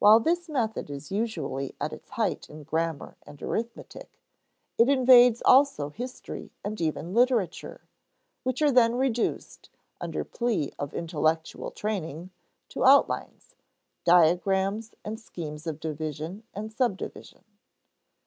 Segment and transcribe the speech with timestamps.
[0.00, 4.20] While this method is usually at its height in grammar and arithmetic,
[4.76, 7.80] it invades also history and even literature,
[8.42, 12.32] which are then reduced, under plea of intellectual training,
[12.68, 13.54] to "outlines,"
[14.04, 17.42] diagrams, and schemes of division and subdivision.